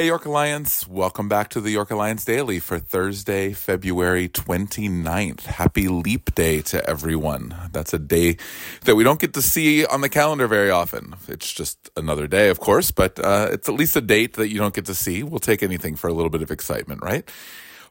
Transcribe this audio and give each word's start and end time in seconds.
Hey, 0.00 0.06
York 0.06 0.24
Alliance. 0.24 0.88
Welcome 0.88 1.28
back 1.28 1.50
to 1.50 1.60
the 1.60 1.70
York 1.70 1.90
Alliance 1.90 2.24
Daily 2.24 2.58
for 2.58 2.78
Thursday, 2.78 3.52
February 3.52 4.30
29th. 4.30 5.42
Happy 5.42 5.88
Leap 5.88 6.34
Day 6.34 6.62
to 6.62 6.82
everyone. 6.88 7.54
That's 7.70 7.92
a 7.92 7.98
day 7.98 8.38
that 8.86 8.96
we 8.96 9.04
don't 9.04 9.20
get 9.20 9.34
to 9.34 9.42
see 9.42 9.84
on 9.84 10.00
the 10.00 10.08
calendar 10.08 10.46
very 10.46 10.70
often. 10.70 11.16
It's 11.28 11.52
just 11.52 11.90
another 11.98 12.26
day, 12.26 12.48
of 12.48 12.60
course, 12.60 12.90
but 12.90 13.18
uh, 13.22 13.50
it's 13.52 13.68
at 13.68 13.74
least 13.74 13.94
a 13.94 14.00
date 14.00 14.36
that 14.36 14.48
you 14.48 14.56
don't 14.56 14.72
get 14.72 14.86
to 14.86 14.94
see. 14.94 15.22
We'll 15.22 15.38
take 15.38 15.62
anything 15.62 15.96
for 15.96 16.08
a 16.08 16.14
little 16.14 16.30
bit 16.30 16.40
of 16.40 16.50
excitement, 16.50 17.02
right? 17.02 17.30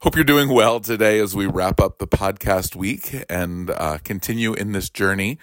Hope 0.02 0.16
you're 0.16 0.26
doing 0.26 0.50
well 0.50 0.80
today 0.80 1.20
as 1.20 1.36
we 1.36 1.46
wrap 1.46 1.80
up 1.80 2.00
the 2.00 2.08
podcast 2.08 2.76
week 2.76 3.24
and 3.30 3.70
uh, 3.70 4.00
continue 4.04 4.54
in 4.54 4.72
this 4.72 4.90
journey 4.90 5.38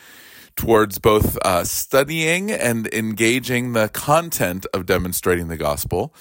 towards 0.56 0.98
both 0.98 1.36
uh, 1.44 1.62
studying 1.64 2.50
and 2.50 2.92
engaging 2.92 3.74
the 3.74 3.88
content 3.90 4.66
of 4.72 4.86
demonstrating 4.86 5.48
the 5.48 5.56
gospel 5.56 6.12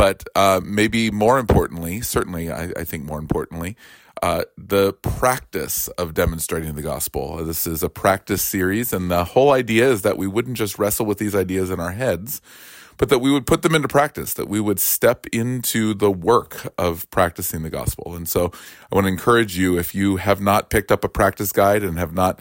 but 0.00 0.24
uh, 0.34 0.62
maybe 0.64 1.10
more 1.10 1.38
importantly, 1.38 2.00
certainly, 2.00 2.50
I, 2.50 2.72
I 2.74 2.84
think 2.84 3.04
more 3.04 3.18
importantly, 3.18 3.76
uh, 4.22 4.44
the 4.56 4.94
practice 4.94 5.88
of 5.88 6.14
demonstrating 6.14 6.74
the 6.74 6.80
gospel. 6.80 7.44
This 7.44 7.66
is 7.66 7.82
a 7.82 7.90
practice 7.90 8.40
series, 8.40 8.94
and 8.94 9.10
the 9.10 9.24
whole 9.24 9.52
idea 9.52 9.90
is 9.90 10.00
that 10.00 10.16
we 10.16 10.26
wouldn't 10.26 10.56
just 10.56 10.78
wrestle 10.78 11.04
with 11.04 11.18
these 11.18 11.34
ideas 11.34 11.68
in 11.68 11.80
our 11.80 11.90
heads, 11.90 12.40
but 12.96 13.10
that 13.10 13.18
we 13.18 13.30
would 13.30 13.46
put 13.46 13.60
them 13.60 13.74
into 13.74 13.88
practice, 13.88 14.32
that 14.32 14.48
we 14.48 14.58
would 14.58 14.80
step 14.80 15.26
into 15.34 15.92
the 15.92 16.10
work 16.10 16.72
of 16.78 17.08
practicing 17.10 17.60
the 17.60 17.68
gospel. 17.68 18.16
And 18.16 18.26
so 18.26 18.52
I 18.90 18.94
want 18.94 19.04
to 19.04 19.12
encourage 19.12 19.58
you 19.58 19.78
if 19.78 19.94
you 19.94 20.16
have 20.16 20.40
not 20.40 20.70
picked 20.70 20.90
up 20.90 21.04
a 21.04 21.10
practice 21.10 21.52
guide 21.52 21.82
and 21.82 21.98
have 21.98 22.14
not 22.14 22.40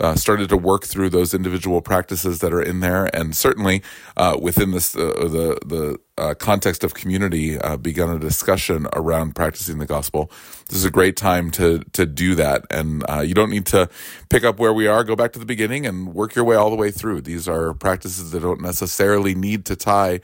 uh, 0.00 0.14
started 0.14 0.48
to 0.50 0.56
work 0.56 0.84
through 0.84 1.08
those 1.10 1.32
individual 1.32 1.80
practices 1.80 2.40
that 2.40 2.52
are 2.52 2.62
in 2.62 2.80
there, 2.80 3.06
and 3.16 3.34
certainly 3.34 3.82
uh, 4.16 4.36
within 4.40 4.72
this 4.72 4.94
uh, 4.94 4.98
the 4.98 5.58
the 5.64 5.98
uh, 6.18 6.34
context 6.34 6.84
of 6.84 6.94
community, 6.94 7.58
uh, 7.58 7.76
begun 7.76 8.10
a 8.10 8.18
discussion 8.18 8.86
around 8.94 9.34
practicing 9.34 9.78
the 9.78 9.86
gospel. 9.86 10.30
This 10.68 10.78
is 10.78 10.84
a 10.84 10.90
great 10.90 11.16
time 11.16 11.50
to 11.52 11.80
to 11.92 12.04
do 12.04 12.34
that, 12.34 12.64
and 12.70 13.04
uh, 13.08 13.20
you 13.20 13.34
don't 13.34 13.50
need 13.50 13.66
to 13.66 13.88
pick 14.28 14.44
up 14.44 14.58
where 14.58 14.72
we 14.72 14.86
are. 14.86 15.02
Go 15.02 15.16
back 15.16 15.32
to 15.32 15.38
the 15.38 15.46
beginning 15.46 15.86
and 15.86 16.12
work 16.12 16.34
your 16.34 16.44
way 16.44 16.56
all 16.56 16.70
the 16.70 16.76
way 16.76 16.90
through. 16.90 17.22
These 17.22 17.48
are 17.48 17.72
practices 17.72 18.32
that 18.32 18.40
don't 18.40 18.60
necessarily 18.60 19.34
need 19.34 19.64
to 19.66 19.76
tie 19.76 20.20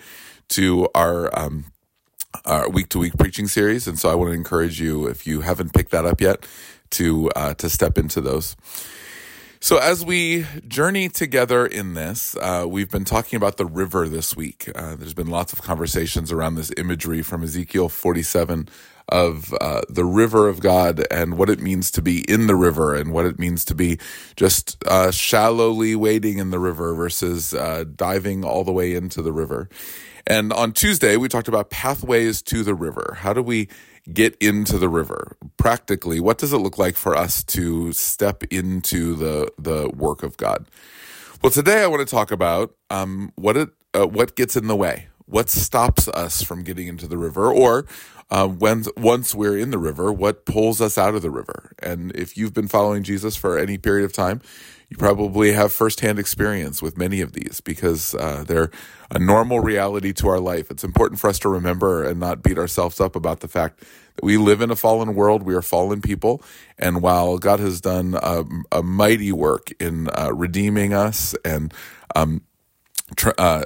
to 0.50 0.89
our 0.95 1.37
um, 1.39 1.65
our 2.45 2.69
week 2.69 2.91
to 2.91 2.98
week 2.98 3.17
preaching 3.17 3.48
series, 3.48 3.89
and 3.89 3.98
so 3.98 4.11
I 4.11 4.15
want 4.15 4.31
to 4.31 4.34
encourage 4.34 4.81
you 4.81 5.06
if 5.06 5.27
you 5.27 5.41
haven't 5.41 5.73
picked 5.73 5.93
that 5.93 6.05
up 6.05 6.20
yet 6.20 6.47
to 6.91 7.31
uh, 7.31 7.55
to 7.55 7.70
step 7.70 7.97
into 7.97 8.20
those. 8.20 8.55
So, 9.65 9.79
as 9.79 10.05
we 10.05 10.45
journey 10.67 11.09
together 11.09 11.65
in 11.65 11.95
this, 11.95 12.37
uh, 12.39 12.67
we've 12.69 12.91
been 12.91 13.05
talking 13.05 13.37
about 13.37 13.59
the 13.59 13.65
river 13.65 14.09
this 14.09 14.35
week. 14.35 14.69
Uh, 14.75 14.97
there's 14.97 15.15
been 15.15 15.29
lots 15.29 15.53
of 15.53 15.63
conversations 15.63 16.33
around 16.33 16.57
this 16.57 16.73
imagery 16.77 17.23
from 17.23 17.45
Ezekiel 17.45 17.89
47 17.89 18.69
of 19.09 19.55
uh, 19.61 19.83
the 19.89 20.05
river 20.05 20.49
of 20.49 20.59
God 20.59 21.07
and 21.13 21.39
what 21.39 21.49
it 21.49 21.61
means 21.61 21.93
to 21.93 22.03
be 22.03 22.29
in 22.29 22.49
the 22.49 22.57
river 22.57 22.93
and 22.93 23.13
what 23.13 23.25
it 23.25 23.39
means 23.39 23.65
to 23.67 23.75
be 23.77 24.01
just 24.35 24.83
uh, 24.89 25.13
shallowly 25.13 25.95
wading 25.95 26.39
in 26.39 26.51
the 26.51 26.59
river 26.59 26.93
versus 26.93 27.55
uh, 27.55 27.85
diving 27.95 28.45
all 28.45 28.65
the 28.65 28.73
way 28.73 28.97
into 28.97 29.23
the 29.23 29.33
river. 29.33 29.69
And 30.27 30.53
on 30.53 30.73
Tuesday, 30.73 31.17
we 31.17 31.28
talked 31.28 31.48
about 31.48 31.70
pathways 31.70 32.42
to 32.42 32.62
the 32.62 32.75
river. 32.75 33.17
How 33.20 33.33
do 33.33 33.42
we 33.42 33.69
get 34.12 34.37
into 34.37 34.78
the 34.78 34.89
river? 34.89 35.37
Practically, 35.56 36.20
what 36.20 36.39
does 36.39 36.53
it 36.53 36.59
look 36.59 36.78
like 36.78 36.97
for 36.97 37.17
us 37.17 37.42
to 37.45 37.92
step 37.92 38.43
into 38.45 39.15
the, 39.15 39.53
the 39.59 39.89
work 39.91 40.23
of 40.23 40.37
God? 40.37 40.67
Well, 41.43 41.50
today 41.50 41.83
I 41.83 41.87
want 41.89 42.06
to 42.06 42.11
talk 42.11 42.31
about 42.31 42.75
um, 42.91 43.33
what 43.34 43.56
it 43.56 43.70
uh, 43.95 44.06
what 44.06 44.37
gets 44.37 44.56
in 44.56 44.69
the 44.69 44.77
way, 44.77 45.09
what 45.27 45.51
stops 45.51 46.09
us 46.09 46.42
from 46.42 46.62
getting 46.62 46.89
into 46.89 47.06
the 47.06 47.19
river, 47.19 47.53
or 47.53 47.87
uh, 48.31 48.48
when 48.48 48.84
once 48.97 49.34
we're 49.34 49.59
in 49.59 49.70
the 49.70 49.78
river, 49.78 50.12
what 50.12 50.47
pulls 50.47 50.81
us 50.81 50.97
out 50.97 51.15
of 51.15 51.23
the 51.23 51.31
river. 51.31 51.73
And 51.83 52.15
if 52.17 52.37
you've 52.37 52.55
been 52.55 52.69
following 52.69 53.03
Jesus 53.03 53.37
for 53.37 53.59
any 53.59 53.78
period 53.78 54.05
of 54.05 54.12
time, 54.12 54.41
you 54.88 54.99
probably 54.99 55.53
have 55.53 55.72
firsthand 55.72 56.19
experience 56.19 56.83
with 56.83 56.99
many 56.99 57.22
of 57.22 57.33
these 57.33 57.62
because 57.62 58.15
uh, 58.15 58.44
they're 58.47 58.71
a 59.10 59.19
normal 59.19 59.60
reality 59.60 60.12
to 60.12 60.28
our 60.28 60.38
life. 60.38 60.71
It's 60.71 60.84
important 60.84 61.19
for 61.19 61.28
us 61.28 61.39
to 61.41 61.49
remember 61.49 62.04
and 62.04 62.21
not 62.21 62.43
beat 62.43 62.59
ourselves 62.59 63.00
up 63.00 63.16
about 63.16 63.41
the 63.41 63.49
fact 63.49 63.81
that 63.81 64.22
we 64.22 64.37
live 64.37 64.60
in 64.60 64.71
a 64.71 64.77
fallen 64.77 65.15
world. 65.15 65.44
We 65.44 65.54
are 65.54 65.62
fallen 65.62 66.03
people. 66.03 66.43
And 66.78 67.00
while 67.00 67.39
God 67.39 67.59
has 67.60 67.81
done 67.81 68.19
a, 68.22 68.44
a 68.71 68.83
mighty 68.83 69.33
work 69.33 69.72
in 69.81 70.10
uh, 70.10 70.33
redeeming 70.34 70.93
us 70.93 71.34
and 71.43 71.72
um, 72.15 72.43
tra- 73.17 73.34
uh, 73.39 73.65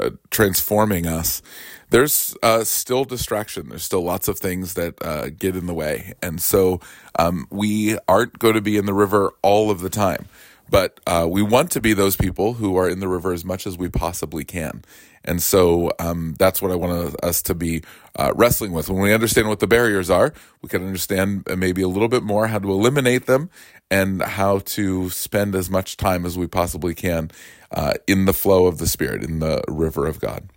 uh, 0.00 0.10
transforming 0.30 1.06
us, 1.06 1.42
there's 1.90 2.36
uh, 2.42 2.64
still 2.64 3.04
distraction. 3.04 3.68
There's 3.68 3.84
still 3.84 4.02
lots 4.02 4.28
of 4.28 4.38
things 4.38 4.74
that 4.74 4.94
uh, 5.02 5.28
get 5.28 5.56
in 5.56 5.66
the 5.66 5.74
way. 5.74 6.14
And 6.22 6.40
so 6.40 6.80
um, 7.18 7.46
we 7.50 7.98
aren't 8.08 8.38
going 8.38 8.54
to 8.54 8.62
be 8.62 8.76
in 8.76 8.86
the 8.86 8.94
river 8.94 9.32
all 9.42 9.70
of 9.70 9.80
the 9.80 9.90
time. 9.90 10.26
But 10.72 11.00
uh, 11.06 11.28
we 11.30 11.42
want 11.42 11.70
to 11.72 11.82
be 11.82 11.92
those 11.92 12.16
people 12.16 12.54
who 12.54 12.76
are 12.76 12.88
in 12.88 13.00
the 13.00 13.06
river 13.06 13.34
as 13.34 13.44
much 13.44 13.66
as 13.66 13.76
we 13.76 13.90
possibly 13.90 14.42
can. 14.42 14.82
And 15.22 15.42
so 15.42 15.92
um, 15.98 16.34
that's 16.38 16.62
what 16.62 16.72
I 16.72 16.76
want 16.76 17.14
us 17.22 17.42
to 17.42 17.54
be 17.54 17.82
uh, 18.16 18.32
wrestling 18.34 18.72
with. 18.72 18.88
When 18.88 19.02
we 19.02 19.12
understand 19.12 19.48
what 19.48 19.60
the 19.60 19.66
barriers 19.66 20.08
are, 20.08 20.32
we 20.62 20.70
can 20.70 20.82
understand 20.82 21.46
maybe 21.58 21.82
a 21.82 21.88
little 21.88 22.08
bit 22.08 22.22
more 22.22 22.46
how 22.46 22.58
to 22.58 22.70
eliminate 22.70 23.26
them 23.26 23.50
and 23.90 24.22
how 24.22 24.60
to 24.60 25.10
spend 25.10 25.54
as 25.54 25.68
much 25.68 25.98
time 25.98 26.24
as 26.24 26.38
we 26.38 26.46
possibly 26.46 26.94
can 26.94 27.30
uh, 27.70 27.92
in 28.06 28.24
the 28.24 28.32
flow 28.32 28.64
of 28.64 28.78
the 28.78 28.86
Spirit, 28.86 29.22
in 29.22 29.40
the 29.40 29.62
river 29.68 30.06
of 30.06 30.20
God. 30.20 30.48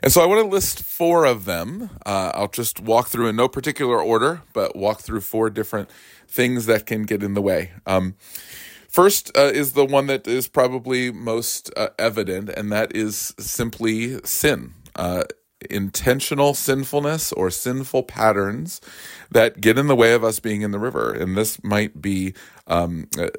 And 0.00 0.12
so 0.12 0.22
I 0.22 0.26
want 0.26 0.42
to 0.42 0.48
list 0.48 0.80
four 0.80 1.24
of 1.24 1.44
them. 1.44 1.90
Uh, 2.06 2.30
I'll 2.34 2.46
just 2.46 2.78
walk 2.78 3.08
through 3.08 3.26
in 3.26 3.34
no 3.34 3.48
particular 3.48 4.00
order, 4.00 4.42
but 4.52 4.76
walk 4.76 5.00
through 5.00 5.22
four 5.22 5.50
different 5.50 5.90
things 6.28 6.66
that 6.66 6.86
can 6.86 7.02
get 7.02 7.24
in 7.24 7.34
the 7.34 7.42
way. 7.42 7.72
Um, 7.84 8.14
First 8.94 9.36
uh, 9.36 9.50
is 9.52 9.72
the 9.72 9.84
one 9.84 10.06
that 10.06 10.28
is 10.28 10.46
probably 10.46 11.10
most 11.10 11.68
uh, 11.76 11.88
evident, 11.98 12.48
and 12.50 12.70
that 12.70 12.94
is 12.94 13.34
simply 13.40 14.20
sin. 14.22 14.74
Uh, 14.94 15.24
intentional 15.68 16.54
sinfulness 16.54 17.32
or 17.32 17.50
sinful 17.50 18.04
patterns 18.04 18.80
that 19.32 19.60
get 19.60 19.78
in 19.78 19.88
the 19.88 19.96
way 19.96 20.12
of 20.12 20.22
us 20.22 20.38
being 20.38 20.62
in 20.62 20.70
the 20.70 20.78
river. 20.78 21.12
And 21.12 21.36
this 21.36 21.60
might 21.64 22.00
be 22.00 22.34
um, 22.68 23.08
uh, 23.18 23.30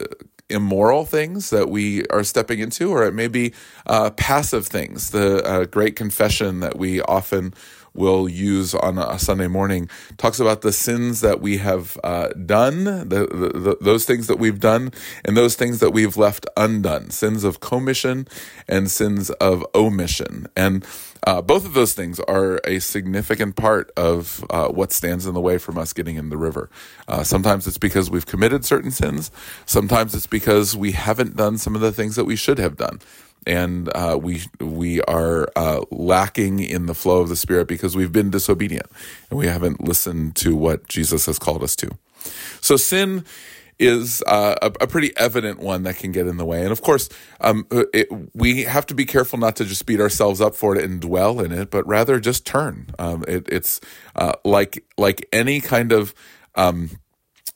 immoral 0.50 1.06
things 1.06 1.50
that 1.50 1.70
we 1.70 2.06
are 2.08 2.24
stepping 2.24 2.60
into, 2.60 2.92
or 2.92 3.04
it 3.06 3.14
may 3.14 3.28
be 3.28 3.54
uh, 3.88 4.12
passive 4.12 4.68
things. 4.68 5.12
The 5.12 5.44
uh, 5.44 5.66
great 5.66 5.96
confession 5.96 6.60
that 6.60 6.78
we 6.78 7.02
often 7.02 7.54
will 7.96 8.28
use 8.28 8.76
on 8.76 8.98
a 8.98 9.18
Sunday 9.18 9.48
morning 9.48 9.90
talks 10.18 10.40
about 10.40 10.62
the 10.62 10.74
sins 10.74 11.22
that 11.22 11.42
we 11.42 11.58
have 11.58 11.98
uh, 12.04 12.28
done, 12.30 12.84
the, 12.84 13.28
the, 13.32 13.60
the, 13.60 13.78
those 13.80 14.06
things 14.06 14.28
that 14.28 14.38
we've 14.38 14.60
done, 14.60 14.92
and 15.24 15.36
those 15.36 15.56
things 15.56 15.80
that 15.80 15.92
we've 15.92 16.18
left 16.18 16.46
undone 16.58 17.10
sins 17.10 17.44
of 17.44 17.62
commission 17.62 18.28
and 18.68 18.92
sins 18.92 19.30
of 19.32 19.66
omission. 19.74 20.48
And 20.56 20.86
uh, 21.26 21.42
both 21.42 21.66
of 21.66 21.74
those 21.74 21.94
things 21.94 22.20
are 22.22 22.60
a 22.64 22.80
significant 22.80 23.56
part 23.56 23.92
of 23.98 24.46
uh, 24.50 24.68
what 24.70 24.92
stands 24.92 25.26
in 25.26 25.34
the 25.34 25.42
way 25.42 25.58
from 25.58 25.78
us 25.78 25.94
getting 25.94 26.16
in 26.18 26.30
the 26.30 26.38
river. 26.38 26.70
Uh, 27.08 27.24
sometimes 27.24 27.68
it's 27.68 27.78
because 27.78 28.10
we've 28.10 28.26
committed 28.26 28.66
certain 28.66 28.92
sins. 28.92 29.32
Sometimes 29.66 30.16
it's 30.16 30.28
because 30.28 30.76
we 30.76 30.94
haven't 30.94 31.36
done 31.36 31.58
some 31.58 31.76
of 31.76 31.82
the 31.82 31.92
things 31.92 32.16
that 32.16 32.26
we 32.26 32.36
should 32.36 32.60
have 32.60 32.78
done 32.78 33.00
and 33.48 33.90
uh, 33.96 34.18
we 34.22 34.42
we 34.60 35.02
are 35.02 35.48
uh, 35.56 35.82
lacking 35.92 36.60
in 36.60 36.88
the 36.88 36.96
flow 36.96 37.22
of 37.22 37.30
the 37.30 37.36
Spirit 37.36 37.68
because 37.68 37.96
we've 37.96 38.12
been 38.12 38.30
disobedient 38.30 38.88
and 39.30 39.38
we 39.38 39.48
haven't 39.48 39.82
listened 39.82 40.36
to 40.38 40.56
what 40.56 40.88
Jesus 40.88 41.26
has 41.28 41.38
called 41.38 41.64
us 41.64 41.76
to. 41.78 41.90
So 42.62 42.76
sin 42.76 43.24
is 43.80 44.24
uh, 44.28 44.56
a, 44.62 44.68
a, 44.82 44.88
pretty 44.88 45.12
evident 45.18 45.60
one 45.60 45.84
that 45.84 45.98
can 45.98 46.12
get 46.12 46.28
in 46.28 46.38
the 46.38 46.46
way, 46.46 46.62
and 46.62 46.72
of 46.72 46.82
course, 46.82 47.10
um, 47.42 47.68
it, 47.72 48.08
we 48.34 48.64
have 48.64 48.86
to 48.88 48.96
be 48.96 49.06
careful 49.06 49.38
not 49.38 49.56
to 49.58 49.66
just 49.66 49.86
beat 49.86 50.00
ourselves 50.00 50.42
up 50.42 50.56
for 50.56 50.76
it 50.76 50.84
and 50.84 51.02
dwell 51.02 51.40
in 51.40 51.52
it, 51.52 51.70
but 51.70 51.86
rather 51.88 52.20
just 52.20 52.46
turn. 52.46 52.90
Um, 53.00 53.24
it, 53.28 53.48
it's 53.50 53.82
uh, 54.16 54.34
like 54.44 54.84
like 54.98 55.28
any 55.34 55.62
kind 55.62 55.92
of 55.92 56.14
um, 56.56 56.90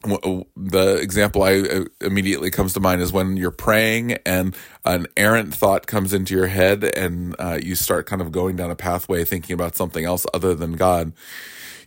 the 0.03 0.97
example 1.01 1.43
I 1.43 1.59
uh, 1.59 1.85
immediately 1.99 2.49
comes 2.51 2.73
to 2.73 2.79
mind 2.79 3.01
is 3.01 3.11
when 3.11 3.35
you're 3.35 3.51
praying 3.51 4.13
and 4.25 4.55
an 4.85 5.07
errant 5.17 5.53
thought 5.53 5.87
comes 5.87 6.13
into 6.13 6.33
your 6.33 6.47
head 6.47 6.85
and 6.85 7.35
uh, 7.37 7.59
you 7.61 7.75
start 7.75 8.05
kind 8.05 8.21
of 8.21 8.31
going 8.31 8.55
down 8.55 8.71
a 8.71 8.75
pathway 8.75 9.25
thinking 9.25 9.53
about 9.53 9.75
something 9.75 10.05
else 10.05 10.25
other 10.33 10.55
than 10.55 10.73
God 10.73 11.11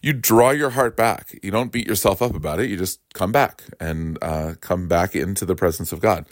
you 0.03 0.13
draw 0.13 0.51
your 0.51 0.71
heart 0.71 0.97
back. 0.97 1.39
You 1.43 1.53
don't 1.53 1.71
beat 1.71 1.87
yourself 1.87 2.21
up 2.21 2.35
about 2.35 2.59
it. 2.59 2.69
You 2.69 2.77
just 2.77 3.01
come 3.15 3.31
back 3.31 3.63
and 3.79 4.19
uh, 4.21 4.55
come 4.61 4.89
back 4.89 5.15
into 5.15 5.45
the 5.45 5.55
presence 5.55 5.93
of 5.93 6.01
God. 6.01 6.27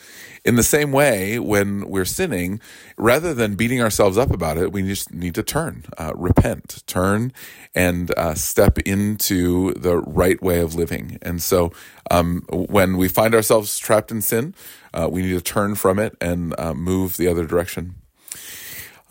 In 0.45 0.57
the 0.57 0.65
same 0.65 0.91
way, 0.91 1.39
when 1.39 1.89
we're 1.89 2.05
sinning, 2.05 2.61
rather 2.97 3.33
than 3.33 3.55
beating 3.55 3.81
ourselves 3.81 4.19
up 4.19 4.31
about 4.33 4.59
it, 4.59 4.73
we 4.73 4.83
just 4.83 5.15
need 5.15 5.37
to 5.37 5.45
turn, 5.45 5.85
uh, 5.97 6.13
repent, 6.17 6.83
turn, 6.87 7.33
and 7.73 8.13
uh, 8.19 8.35
step 8.35 8.79
into 8.81 9.73
the 9.75 9.99
right 9.99 10.43
way 10.43 10.61
of 10.61 10.75
living. 10.75 11.19
And 11.23 11.41
so, 11.41 11.73
um, 12.11 12.43
when 12.51 12.97
we 12.97 13.07
find 13.07 13.37
ourselves 13.37 13.79
trapped 13.79 14.11
in 14.11 14.21
sin, 14.21 14.53
uh, 14.93 15.09
we 15.09 15.23
need 15.23 15.35
to 15.35 15.41
turn 15.41 15.77
from 15.77 16.01
it 16.01 16.17
and 16.21 16.59
uh, 16.59 16.75
move 16.75 17.17
the 17.17 17.29
other 17.29 17.47
direction. 17.47 17.95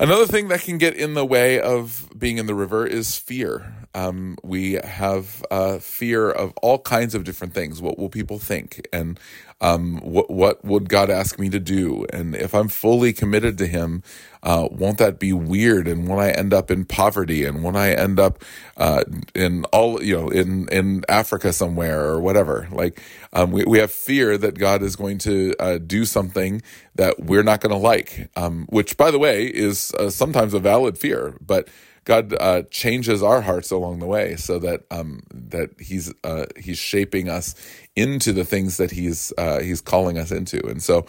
Another 0.01 0.25
thing 0.25 0.47
that 0.47 0.61
can 0.61 0.77
get 0.77 0.95
in 0.95 1.13
the 1.13 1.25
way 1.25 1.59
of 1.59 2.09
being 2.17 2.37
in 2.37 2.45
the 2.45 2.55
river 2.55 2.87
is 2.87 3.17
fear. 3.17 3.78
Um, 3.95 4.37
we 4.43 4.73
have 4.73 5.43
uh, 5.51 5.79
fear 5.79 6.29
of 6.29 6.53
all 6.61 6.79
kinds 6.79 7.15
of 7.15 7.23
different 7.23 7.53
things. 7.53 7.81
What 7.81 7.97
will 7.97 8.09
people 8.09 8.39
think? 8.39 8.87
And 8.93 9.19
um, 9.61 9.97
what 9.99 10.29
what 10.29 10.63
would 10.63 10.89
God 10.89 11.09
ask 11.09 11.37
me 11.39 11.49
to 11.49 11.59
do? 11.59 12.05
And 12.13 12.35
if 12.35 12.53
I'm 12.55 12.69
fully 12.69 13.13
committed 13.13 13.57
to 13.57 13.67
Him, 13.67 14.03
uh, 14.41 14.69
won't 14.71 14.99
that 14.99 15.19
be 15.19 15.33
weird? 15.33 15.87
And 15.87 16.07
when 16.07 16.19
I 16.19 16.31
end 16.31 16.53
up 16.53 16.71
in 16.71 16.85
poverty, 16.85 17.43
and 17.45 17.63
when 17.63 17.75
I 17.75 17.91
end 17.91 18.19
up 18.19 18.43
uh, 18.77 19.03
in 19.35 19.65
all 19.65 20.01
you 20.01 20.15
know 20.17 20.29
in 20.29 20.67
in 20.69 21.03
Africa 21.09 21.51
somewhere 21.51 22.05
or 22.05 22.21
whatever, 22.21 22.69
like 22.71 23.01
um, 23.33 23.51
we 23.51 23.65
we 23.65 23.79
have 23.79 23.91
fear 23.91 24.37
that 24.37 24.57
God 24.57 24.81
is 24.81 24.95
going 24.95 25.17
to 25.19 25.53
uh, 25.59 25.77
do 25.77 26.05
something 26.05 26.61
that 26.95 27.19
we're 27.19 27.43
not 27.43 27.61
going 27.61 27.71
to 27.71 27.77
like. 27.77 28.29
Um, 28.37 28.65
which, 28.69 28.97
by 28.97 29.11
the 29.11 29.19
way, 29.19 29.45
is 29.47 29.93
uh, 29.99 30.09
sometimes 30.09 30.53
a 30.53 30.59
valid 30.59 30.97
fear, 30.97 31.37
but 31.41 31.67
God 32.09 32.35
uh, 32.41 32.63
changes 32.71 33.23
our 33.23 33.41
hearts 33.41 33.71
along 33.71 33.99
the 33.99 34.07
way, 34.07 34.35
so 34.35 34.59
that 34.59 34.81
um, 34.91 35.23
that 35.33 35.71
He's 35.79 36.13
uh, 36.25 36.47
He's 36.57 36.79
shaping 36.79 37.29
us 37.29 37.55
into 37.95 38.33
the 38.33 38.45
things 38.45 38.77
that 38.79 38.91
He's 38.91 39.33
uh, 39.37 39.61
He's 39.61 39.81
calling 39.81 40.17
us 40.17 40.31
into, 40.31 40.65
and 40.67 40.83
so 40.83 41.05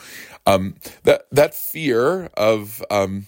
um, 0.46 0.76
that 1.04 1.24
that 1.32 1.54
fear 1.56 2.26
of 2.36 2.84
um, 2.92 3.26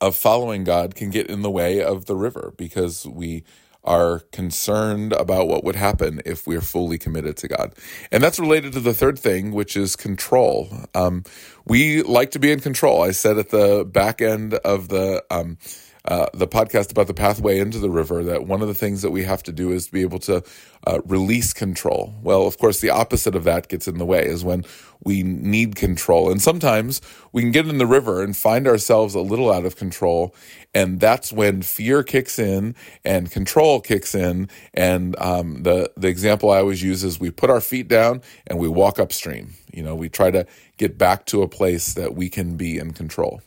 of 0.00 0.16
following 0.16 0.64
God 0.64 0.94
can 0.94 1.10
get 1.10 1.28
in 1.28 1.42
the 1.42 1.50
way 1.50 1.82
of 1.82 2.06
the 2.06 2.16
river 2.16 2.54
because 2.58 3.06
we 3.06 3.44
are 3.84 4.20
concerned 4.32 5.14
about 5.14 5.48
what 5.48 5.64
would 5.64 5.76
happen 5.76 6.20
if 6.26 6.46
we're 6.46 6.60
fully 6.62 6.98
committed 6.98 7.36
to 7.38 7.48
God. 7.48 7.74
And 8.12 8.22
that's 8.22 8.38
related 8.38 8.74
to 8.74 8.80
the 8.80 8.94
third 8.94 9.18
thing, 9.18 9.52
which 9.52 9.76
is 9.76 9.96
control. 9.96 10.68
Um, 10.94 11.24
we 11.66 12.02
like 12.02 12.32
to 12.32 12.40
be 12.40 12.52
in 12.52 12.60
control. 12.60 13.02
I 13.02 13.12
said 13.12 13.38
at 13.38 13.50
the 13.50 13.84
back 13.86 14.22
end 14.22 14.54
of 14.54 14.88
the 14.90 15.24
um, 15.30 15.58
uh, 16.06 16.26
the 16.34 16.46
podcast 16.46 16.90
about 16.90 17.06
the 17.06 17.14
pathway 17.14 17.58
into 17.58 17.78
the 17.78 17.88
river 17.88 18.22
that 18.22 18.46
one 18.46 18.60
of 18.60 18.68
the 18.68 18.74
things 18.74 19.00
that 19.02 19.10
we 19.10 19.24
have 19.24 19.42
to 19.42 19.52
do 19.52 19.72
is 19.72 19.86
to 19.86 19.92
be 19.92 20.02
able 20.02 20.18
to 20.18 20.42
uh, 20.86 21.00
release 21.06 21.54
control. 21.54 22.14
Well, 22.22 22.46
of 22.46 22.58
course, 22.58 22.80
the 22.80 22.90
opposite 22.90 23.34
of 23.34 23.44
that 23.44 23.68
gets 23.68 23.88
in 23.88 23.96
the 23.96 24.04
way 24.04 24.26
is 24.26 24.44
when 24.44 24.64
we 25.02 25.22
need 25.22 25.76
control. 25.76 26.30
And 26.30 26.42
sometimes 26.42 27.00
we 27.32 27.40
can 27.40 27.52
get 27.52 27.66
in 27.66 27.78
the 27.78 27.86
river 27.86 28.22
and 28.22 28.36
find 28.36 28.66
ourselves 28.66 29.14
a 29.14 29.20
little 29.20 29.50
out 29.50 29.64
of 29.64 29.76
control. 29.76 30.34
And 30.74 31.00
that's 31.00 31.32
when 31.32 31.62
fear 31.62 32.02
kicks 32.02 32.38
in 32.38 32.74
and 33.04 33.30
control 33.30 33.80
kicks 33.80 34.14
in. 34.14 34.48
And 34.74 35.18
um, 35.18 35.62
the, 35.62 35.90
the 35.96 36.08
example 36.08 36.50
I 36.50 36.58
always 36.58 36.82
use 36.82 37.02
is 37.02 37.18
we 37.18 37.30
put 37.30 37.48
our 37.48 37.60
feet 37.60 37.88
down 37.88 38.20
and 38.46 38.58
we 38.58 38.68
walk 38.68 38.98
upstream. 38.98 39.54
You 39.72 39.82
know, 39.82 39.94
we 39.94 40.10
try 40.10 40.30
to 40.30 40.46
get 40.76 40.98
back 40.98 41.24
to 41.26 41.42
a 41.42 41.48
place 41.48 41.94
that 41.94 42.14
we 42.14 42.28
can 42.28 42.56
be 42.56 42.78
in 42.78 42.92
control 42.92 43.40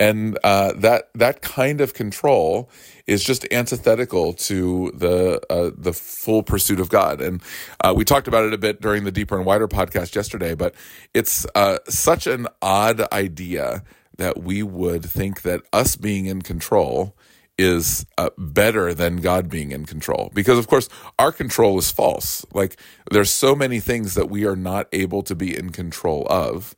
and 0.00 0.38
uh, 0.42 0.72
that 0.76 1.10
that 1.14 1.42
kind 1.42 1.80
of 1.80 1.92
control 1.92 2.70
is 3.06 3.22
just 3.22 3.46
antithetical 3.52 4.32
to 4.32 4.90
the 4.96 5.40
uh, 5.50 5.70
the 5.76 5.92
full 5.92 6.42
pursuit 6.42 6.80
of 6.80 6.88
God. 6.88 7.20
And 7.20 7.42
uh, 7.84 7.92
we 7.94 8.04
talked 8.04 8.26
about 8.26 8.44
it 8.44 8.54
a 8.54 8.58
bit 8.58 8.80
during 8.80 9.04
the 9.04 9.12
Deeper 9.12 9.36
and 9.36 9.44
Wider 9.44 9.68
podcast 9.68 10.16
yesterday. 10.16 10.54
But 10.54 10.74
it's 11.12 11.46
uh, 11.54 11.78
such 11.86 12.26
an 12.26 12.48
odd 12.62 13.02
idea 13.12 13.84
that 14.16 14.42
we 14.42 14.62
would 14.62 15.04
think 15.04 15.42
that 15.42 15.62
us 15.72 15.96
being 15.96 16.26
in 16.26 16.42
control 16.42 17.14
is 17.58 18.06
uh, 18.16 18.30
better 18.38 18.94
than 18.94 19.18
God 19.18 19.50
being 19.50 19.70
in 19.70 19.84
control. 19.84 20.30
Because, 20.34 20.58
of 20.58 20.66
course, 20.66 20.88
our 21.18 21.30
control 21.30 21.78
is 21.78 21.90
false. 21.90 22.44
Like, 22.54 22.80
there's 23.10 23.30
so 23.30 23.54
many 23.54 23.80
things 23.80 24.14
that 24.14 24.30
we 24.30 24.46
are 24.46 24.56
not 24.56 24.88
able 24.92 25.22
to 25.24 25.34
be 25.34 25.54
in 25.54 25.68
control 25.70 26.26
of. 26.30 26.74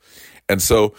And 0.49 0.61
so, 0.61 0.93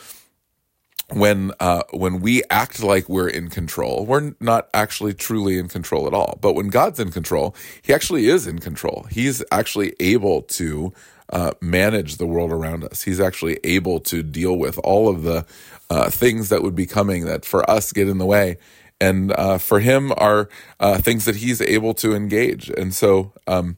when 1.12 1.52
uh, 1.60 1.82
when 1.90 2.20
we 2.20 2.42
act 2.50 2.82
like 2.82 3.08
we're 3.08 3.28
in 3.28 3.48
control, 3.50 4.06
we're 4.06 4.34
not 4.40 4.68
actually 4.72 5.14
truly 5.14 5.58
in 5.58 5.68
control 5.68 6.06
at 6.06 6.14
all. 6.14 6.38
But 6.40 6.54
when 6.54 6.68
God's 6.68 6.98
in 6.98 7.10
control, 7.10 7.54
He 7.82 7.92
actually 7.92 8.26
is 8.26 8.46
in 8.46 8.58
control. 8.58 9.06
He's 9.10 9.42
actually 9.52 9.94
able 10.00 10.42
to 10.42 10.92
uh, 11.30 11.52
manage 11.60 12.16
the 12.16 12.26
world 12.26 12.50
around 12.50 12.84
us. 12.84 13.02
He's 13.02 13.20
actually 13.20 13.58
able 13.64 14.00
to 14.00 14.22
deal 14.22 14.56
with 14.56 14.78
all 14.78 15.08
of 15.08 15.22
the 15.22 15.44
uh, 15.90 16.10
things 16.10 16.48
that 16.48 16.62
would 16.62 16.74
be 16.74 16.86
coming 16.86 17.26
that 17.26 17.44
for 17.44 17.68
us 17.68 17.92
get 17.92 18.08
in 18.08 18.18
the 18.18 18.26
way. 18.26 18.56
And 19.00 19.32
uh, 19.32 19.58
for 19.58 19.80
Him 19.80 20.12
are 20.16 20.48
uh, 20.80 20.98
things 20.98 21.26
that 21.26 21.36
He's 21.36 21.60
able 21.60 21.94
to 21.94 22.14
engage. 22.14 22.70
And 22.70 22.94
so. 22.94 23.32
Um, 23.46 23.76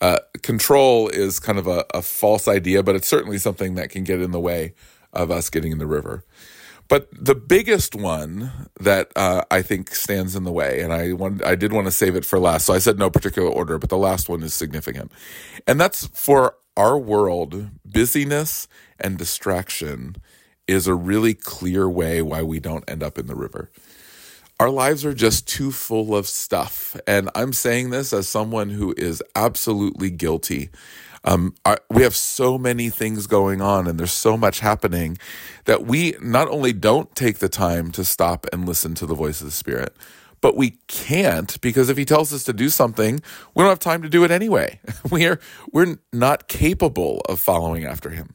uh, 0.00 0.18
control 0.42 1.06
is 1.06 1.38
kind 1.38 1.60
of 1.60 1.68
a, 1.68 1.84
a 1.94 2.02
false 2.02 2.48
idea, 2.48 2.82
but 2.82 2.96
it's 2.96 3.06
certainly 3.06 3.38
something 3.38 3.76
that 3.76 3.88
can 3.88 4.02
get 4.02 4.20
in 4.20 4.32
the 4.32 4.40
way 4.40 4.74
of 5.12 5.30
us 5.30 5.48
getting 5.48 5.70
in 5.70 5.78
the 5.78 5.86
river. 5.86 6.24
But 6.88 7.08
the 7.12 7.34
biggest 7.34 7.94
one 7.94 8.52
that 8.80 9.10
uh, 9.16 9.44
I 9.50 9.62
think 9.62 9.94
stands 9.94 10.36
in 10.36 10.44
the 10.44 10.52
way, 10.52 10.80
and 10.80 10.92
I 10.92 11.12
I 11.48 11.54
did 11.54 11.72
want 11.72 11.86
to 11.86 11.92
save 11.92 12.16
it 12.16 12.24
for 12.24 12.38
last, 12.38 12.66
so 12.66 12.74
I 12.74 12.78
said 12.78 12.98
no 12.98 13.10
particular 13.10 13.48
order, 13.48 13.78
but 13.78 13.90
the 13.90 13.98
last 13.98 14.28
one 14.28 14.42
is 14.42 14.54
significant, 14.54 15.10
and 15.66 15.80
that's 15.80 16.06
for 16.08 16.56
our 16.76 16.98
world. 16.98 17.70
Busyness 17.86 18.68
and 19.00 19.18
distraction 19.18 20.16
is 20.68 20.86
a 20.86 20.94
really 20.94 21.34
clear 21.34 21.88
way 21.88 22.22
why 22.22 22.42
we 22.42 22.60
don't 22.60 22.88
end 22.88 23.02
up 23.02 23.18
in 23.18 23.26
the 23.26 23.34
river. 23.34 23.70
Our 24.60 24.70
lives 24.70 25.04
are 25.04 25.14
just 25.14 25.48
too 25.48 25.72
full 25.72 26.14
of 26.14 26.26
stuff, 26.28 26.96
and 27.06 27.30
I'm 27.34 27.52
saying 27.52 27.90
this 27.90 28.12
as 28.12 28.28
someone 28.28 28.70
who 28.70 28.94
is 28.96 29.22
absolutely 29.34 30.10
guilty 30.10 30.70
um, 31.24 31.54
our, 31.64 31.78
we 31.90 32.02
have 32.02 32.16
so 32.16 32.58
many 32.58 32.90
things 32.90 33.26
going 33.26 33.60
on 33.60 33.86
and 33.86 33.98
there's 33.98 34.12
so 34.12 34.36
much 34.36 34.60
happening 34.60 35.18
that 35.66 35.86
we 35.86 36.14
not 36.20 36.48
only 36.48 36.72
don't 36.72 37.14
take 37.14 37.38
the 37.38 37.48
time 37.48 37.92
to 37.92 38.04
stop 38.04 38.46
and 38.52 38.66
listen 38.66 38.94
to 38.96 39.06
the 39.06 39.14
voice 39.14 39.40
of 39.40 39.46
the 39.46 39.52
Spirit, 39.52 39.96
but 40.40 40.56
we 40.56 40.78
can't 40.88 41.60
because 41.60 41.88
if 41.88 41.96
he 41.96 42.04
tells 42.04 42.32
us 42.32 42.44
to 42.44 42.52
do 42.52 42.68
something, 42.68 43.22
we 43.54 43.62
don't 43.62 43.70
have 43.70 43.78
time 43.78 44.02
to 44.02 44.08
do 44.08 44.24
it 44.24 44.30
anyway. 44.30 44.80
We're 45.10 45.40
we're 45.72 45.96
not 46.12 46.48
capable 46.48 47.22
of 47.28 47.40
following 47.40 47.84
after 47.84 48.10
him, 48.10 48.34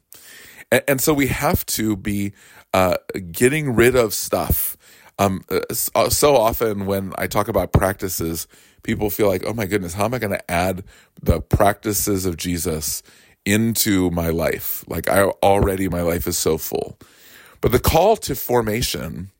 and, 0.71 0.83
and 0.87 1.01
so 1.01 1.13
we 1.13 1.27
have 1.27 1.65
to 1.67 1.97
be 1.97 2.33
uh, 2.73 2.97
getting 3.31 3.75
rid 3.75 3.95
of 3.95 4.13
stuff. 4.13 4.77
Um, 5.19 5.43
uh, 5.49 6.09
so 6.09 6.35
often 6.35 6.85
when 6.85 7.13
I 7.17 7.27
talk 7.27 7.47
about 7.49 7.73
practices, 7.73 8.47
people 8.83 9.09
feel 9.09 9.27
like, 9.27 9.43
oh 9.45 9.53
my 9.53 9.65
goodness, 9.65 9.93
how 9.93 10.05
am 10.05 10.13
I 10.13 10.19
going 10.19 10.31
to 10.31 10.51
add 10.51 10.83
the 11.21 11.41
practices 11.41 12.25
of 12.25 12.37
Jesus 12.37 13.03
into 13.45 14.09
my 14.11 14.29
life? 14.29 14.83
Like 14.87 15.09
I 15.09 15.23
already, 15.23 15.89
my 15.89 16.01
life 16.01 16.27
is 16.27 16.37
so 16.37 16.57
full. 16.57 16.97
But 17.61 17.71
the 17.71 17.79
call 17.79 18.17
to 18.17 18.35
formation 18.35 19.31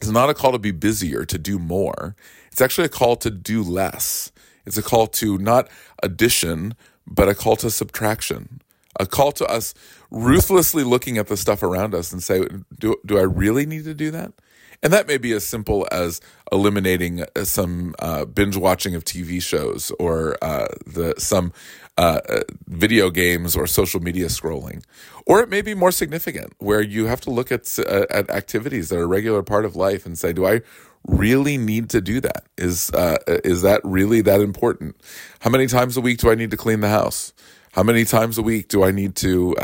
is 0.00 0.10
not 0.10 0.30
a 0.30 0.34
call 0.34 0.52
to 0.52 0.58
be 0.58 0.70
busier, 0.70 1.24
to 1.24 1.38
do 1.38 1.58
more. 1.58 2.16
It's 2.52 2.60
actually 2.60 2.86
a 2.86 2.90
call 2.90 3.16
to 3.16 3.30
do 3.30 3.62
less. 3.62 4.32
It's 4.66 4.78
a 4.78 4.82
call 4.82 5.06
to 5.08 5.38
not 5.38 5.68
addition, 6.02 6.74
but 7.06 7.28
a 7.28 7.34
call 7.34 7.56
to 7.56 7.70
subtraction. 7.70 8.62
A 8.98 9.06
call 9.06 9.32
to 9.32 9.46
us 9.46 9.74
ruthlessly 10.10 10.84
looking 10.84 11.16
at 11.18 11.28
the 11.28 11.36
stuff 11.36 11.62
around 11.62 11.94
us 11.94 12.12
and 12.12 12.22
say, 12.22 12.46
do, 12.78 12.96
do 13.06 13.18
I 13.18 13.22
really 13.22 13.66
need 13.66 13.84
to 13.84 13.94
do 13.94 14.10
that? 14.10 14.32
And 14.82 14.92
that 14.92 15.06
may 15.06 15.18
be 15.18 15.32
as 15.32 15.46
simple 15.46 15.86
as 15.92 16.20
eliminating 16.50 17.22
uh, 17.22 17.44
some 17.44 17.94
uh, 17.98 18.24
binge 18.24 18.56
watching 18.56 18.94
of 18.94 19.04
TV 19.04 19.42
shows 19.42 19.92
or 19.98 20.36
uh, 20.42 20.68
the 20.86 21.14
some 21.18 21.52
uh, 21.98 22.20
uh, 22.28 22.40
video 22.66 23.10
games 23.10 23.54
or 23.54 23.66
social 23.66 24.00
media 24.00 24.26
scrolling, 24.26 24.82
or 25.26 25.40
it 25.40 25.50
may 25.50 25.60
be 25.60 25.74
more 25.74 25.92
significant, 25.92 26.54
where 26.58 26.80
you 26.80 27.06
have 27.06 27.20
to 27.22 27.30
look 27.30 27.52
at 27.52 27.78
uh, 27.78 28.06
at 28.08 28.30
activities 28.30 28.88
that 28.88 28.98
are 28.98 29.02
a 29.02 29.06
regular 29.06 29.42
part 29.42 29.66
of 29.66 29.76
life 29.76 30.06
and 30.06 30.18
say, 30.18 30.32
"Do 30.32 30.46
I 30.46 30.62
really 31.06 31.58
need 31.58 31.90
to 31.90 32.00
do 32.00 32.20
that? 32.20 32.46
Is 32.56 32.90
is 33.28 33.60
that 33.62 33.82
really 33.84 34.22
that 34.22 34.40
important? 34.40 34.96
How 35.40 35.50
many 35.50 35.66
times 35.66 35.98
a 35.98 36.00
week 36.00 36.18
do 36.18 36.30
I 36.30 36.34
need 36.34 36.50
to 36.52 36.56
clean 36.56 36.80
the 36.80 36.88
house?" 36.88 37.34
How 37.72 37.84
many 37.84 38.04
times 38.04 38.36
a 38.36 38.42
week 38.42 38.66
do 38.66 38.82
I 38.82 38.90
need 38.90 39.14
to 39.16 39.54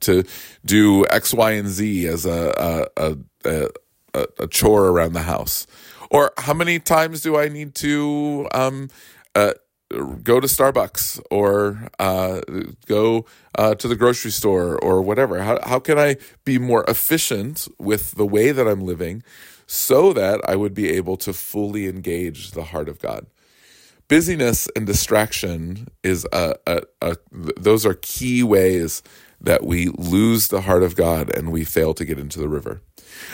to 0.00 0.22
do 0.64 1.04
X, 1.06 1.34
Y, 1.34 1.50
and 1.52 1.66
Z 1.66 2.06
as 2.06 2.24
a, 2.24 2.88
a, 2.96 3.16
a, 3.44 3.68
a 4.38 4.46
chore 4.46 4.86
around 4.86 5.12
the 5.12 5.22
house? 5.22 5.66
Or 6.10 6.32
how 6.38 6.54
many 6.54 6.78
times 6.78 7.20
do 7.20 7.36
I 7.36 7.48
need 7.48 7.74
to 7.76 8.48
um, 8.52 8.88
uh, 9.34 9.54
go 10.22 10.40
to 10.40 10.46
Starbucks 10.46 11.20
or 11.30 11.88
uh, 11.98 12.40
go 12.86 13.26
uh, 13.56 13.74
to 13.76 13.88
the 13.88 13.96
grocery 13.96 14.30
store 14.30 14.78
or 14.78 15.02
whatever? 15.02 15.42
How, 15.42 15.58
how 15.64 15.78
can 15.78 15.98
I 15.98 16.16
be 16.44 16.58
more 16.58 16.84
efficient 16.88 17.68
with 17.78 18.12
the 18.12 18.26
way 18.26 18.52
that 18.52 18.66
I'm 18.66 18.80
living 18.80 19.22
so 19.66 20.12
that 20.12 20.40
I 20.48 20.56
would 20.56 20.74
be 20.74 20.90
able 20.90 21.16
to 21.18 21.32
fully 21.32 21.86
engage 21.86 22.52
the 22.52 22.64
heart 22.64 22.88
of 22.88 23.00
God? 23.00 23.26
Busyness 24.08 24.68
and 24.76 24.86
distraction 24.86 25.88
is 26.04 26.24
a, 26.32 26.54
a, 26.66 26.82
a 27.02 27.16
those 27.32 27.84
are 27.84 27.94
key 27.94 28.44
ways 28.44 29.02
that 29.40 29.64
we 29.64 29.88
lose 29.88 30.48
the 30.48 30.62
heart 30.62 30.84
of 30.84 30.94
God 30.94 31.28
and 31.28 31.52
we 31.52 31.64
fail 31.64 31.92
to 31.94 32.04
get 32.04 32.18
into 32.18 32.38
the 32.38 32.48
river. 32.48 32.80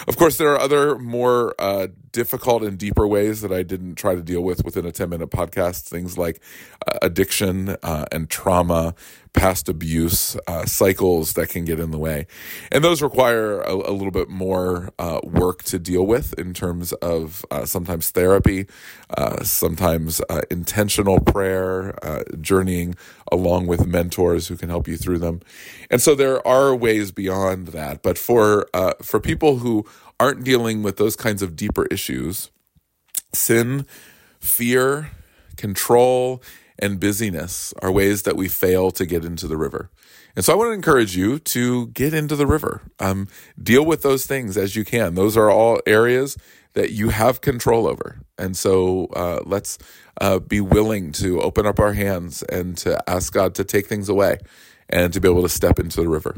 Of 0.09 0.17
course, 0.17 0.37
there 0.37 0.52
are 0.52 0.59
other 0.61 0.99
more 0.99 1.55
uh, 1.59 1.88
difficult 2.12 2.62
and 2.62 2.79
deeper 2.79 3.07
ways 3.07 3.41
that 3.41 3.52
I 3.52 3.62
didn't 3.62 3.97
try 3.97 4.14
to 4.14 4.23
deal 4.23 4.43
with 4.43 4.64
within 4.64 4.87
a 4.87 4.93
10 4.93 5.09
minute 5.09 5.31
podcast. 5.31 5.83
Things 5.83 6.19
like 6.19 6.41
uh, 6.87 6.99
addiction 7.02 7.76
uh, 7.83 8.07
and 8.12 8.29
trauma, 8.29 8.95
past 9.33 9.69
abuse 9.69 10.37
uh, 10.47 10.67
cycles 10.67 11.33
that 11.33 11.49
can 11.49 11.65
get 11.65 11.81
in 11.81 11.91
the 11.91 11.99
way. 11.99 12.27
And 12.71 12.85
those 12.85 13.01
require 13.01 13.61
a, 13.62 13.73
a 13.73 13.93
little 13.93 14.11
bit 14.11 14.29
more 14.29 14.93
uh, 14.99 15.21
work 15.23 15.62
to 15.65 15.79
deal 15.79 16.07
with 16.07 16.39
in 16.39 16.53
terms 16.53 16.93
of 16.95 17.45
uh, 17.51 17.65
sometimes 17.65 18.11
therapy, 18.11 18.67
uh, 19.17 19.43
sometimes 19.43 20.21
uh, 20.29 20.43
intentional 20.51 21.19
prayer, 21.21 21.95
uh, 22.05 22.25
journeying 22.41 22.95
along 23.31 23.67
with 23.67 23.87
mentors 23.87 24.49
who 24.49 24.57
can 24.57 24.69
help 24.69 24.87
you 24.87 24.97
through 24.97 25.19
them. 25.19 25.41
And 25.91 26.03
so 26.03 26.15
there 26.15 26.47
are 26.47 26.75
ways 26.75 27.11
beyond 27.11 27.69
that. 27.69 28.03
But 28.03 28.19
for, 28.19 28.69
for 29.03 29.19
people 29.19 29.59
who 29.59 29.87
aren't 30.21 30.45
dealing 30.45 30.83
with 30.83 30.99
those 30.99 31.17
kinds 31.17 31.41
of 31.43 31.57
deeper 31.57 31.87
issues, 31.87 32.51
sin, 33.33 33.87
fear, 34.39 35.11
control, 35.57 36.43
and 36.83 37.01
busyness 37.01 37.73
are 37.81 37.91
ways 37.91 38.23
that 38.23 38.37
we 38.37 38.49
fail 38.49 38.91
to 38.91 39.07
get 39.07 39.25
into 39.25 39.47
the 39.47 39.57
river. 39.57 39.89
And 40.35 40.45
so 40.45 40.53
I 40.53 40.57
want 40.57 40.71
to 40.71 40.75
encourage 40.75 41.17
you 41.17 41.39
to 41.39 41.87
get 41.89 42.12
into 42.12 42.37
the 42.37 42.47
river. 42.47 42.83
Um, 42.99 43.29
deal 43.62 43.85
with 43.85 44.03
those 44.03 44.27
things 44.27 44.57
as 44.57 44.75
you 44.75 44.85
can. 44.85 45.15
Those 45.15 45.37
are 45.37 45.51
all 45.51 45.81
areas 45.87 46.37
that 46.73 46.91
you 46.91 47.11
have 47.11 47.41
control 47.41 47.87
over. 47.87 48.19
And 48.39 48.57
so 48.57 49.07
uh, 49.15 49.41
let's 49.45 49.79
uh, 50.21 50.39
be 50.41 50.61
willing 50.61 51.12
to 51.12 51.41
open 51.41 51.67
up 51.67 51.79
our 51.79 51.93
hands 51.93 52.43
and 52.45 52.77
to 52.79 52.99
ask 53.09 53.33
God 53.33 53.55
to 53.57 53.65
take 53.65 53.87
things 53.87 54.09
away 54.09 54.39
and 54.89 55.12
to 55.12 55.21
be 55.21 55.29
able 55.29 55.43
to 55.43 55.49
step 55.49 55.79
into 55.79 56.01
the 56.01 56.09
river. 56.09 56.35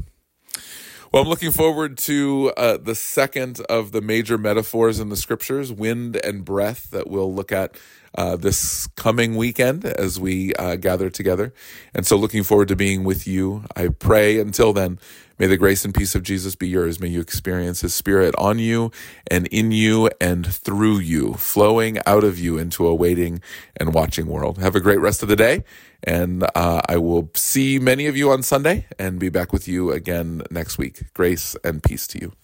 Well, 1.13 1.23
I'm 1.23 1.29
looking 1.29 1.53
forward 1.53 1.97
to 1.99 2.53
uh, 2.57 2.77
the 2.77 2.97
second 2.97 3.61
of 3.69 3.93
the 3.93 4.01
major 4.01 4.37
metaphors 4.37 4.99
in 4.99 5.11
the 5.11 5.17
scriptures, 5.17 5.73
wind 5.73 6.17
and 6.17 6.45
breath, 6.45 6.91
that 6.91 7.09
we'll 7.09 7.33
look 7.33 7.53
at 7.53 7.77
uh, 8.17 8.37
this 8.37 8.87
coming 8.97 9.37
weekend 9.37 9.85
as 9.85 10.21
we 10.21 10.55
uh, 10.55 10.77
gather 10.77 11.11
together. 11.11 11.53
And 11.95 12.07
so, 12.07 12.17
looking 12.17 12.43
forward 12.43 12.69
to 12.69 12.77
being 12.77 13.05
with 13.05 13.27
you. 13.27 13.65
I 13.77 13.89
pray 13.89 14.39
until 14.39 14.73
then, 14.73 14.99
may 15.39 15.47
the 15.47 15.57
grace 15.57 15.85
and 15.85 15.95
peace 15.95 16.15
of 16.15 16.23
Jesus 16.23 16.55
be 16.55 16.69
yours. 16.69 17.01
May 17.01 17.09
you 17.09 17.21
experience 17.21 17.81
his 17.81 17.95
spirit 17.95 18.35
on 18.39 18.59
you 18.59 18.91
and 19.31 19.47
in 19.49 19.73
you 19.73 20.11
and 20.21 20.47
through 20.47 20.99
you, 20.99 21.35
flowing 21.35 21.99
out 22.07 22.25
of 22.25 22.39
you 22.39 22.59
into 22.59 22.87
a 22.87 22.95
waiting 22.95 23.41
and 23.77 23.95
watching 23.95 24.27
world. 24.27 24.59
Have 24.59 24.77
a 24.77 24.81
great 24.81 25.01
rest 25.01 25.23
of 25.23 25.29
the 25.29 25.37
day. 25.37 25.65
And 26.07 26.45
uh, 26.55 26.83
I 26.87 26.99
will 26.99 27.31
see 27.35 27.79
many 27.79 28.07
of 28.07 28.17
you 28.17 28.31
on 28.31 28.43
Sunday 28.43 28.87
and 28.99 29.19
be 29.19 29.31
back 29.31 29.53
with 29.53 29.67
you 29.67 29.91
again 29.91 30.43
next 30.51 30.77
week. 30.77 31.15
Grace 31.15 31.57
and 31.65 31.83
peace 31.83 32.07
to 32.09 32.21
you. 32.21 32.44